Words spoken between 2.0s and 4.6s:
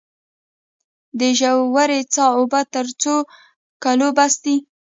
څاه اوبه تر څو کلونو بس دي؟